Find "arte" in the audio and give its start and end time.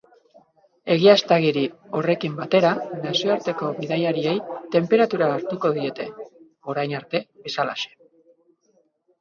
7.03-7.23